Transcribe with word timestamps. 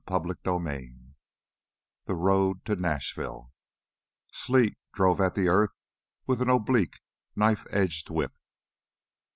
11 0.07 1.13
The 2.05 2.15
Road 2.15 2.65
to 2.65 2.75
Nashville 2.75 3.51
Sleet 4.31 4.75
drove 4.95 5.21
at 5.21 5.35
the 5.35 5.47
earth 5.47 5.73
with 6.25 6.41
an 6.41 6.49
oblique, 6.49 7.01
knife 7.35 7.67
edged 7.69 8.09
whip. 8.09 8.33